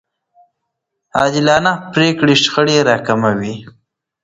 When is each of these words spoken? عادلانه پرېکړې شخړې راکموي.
عادلانه 1.17 1.73
پرېکړې 1.93 2.35
شخړې 2.43 2.77
راکموي. 2.89 3.55